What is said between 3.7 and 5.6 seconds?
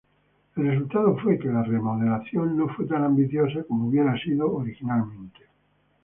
hubiera sido originalmente.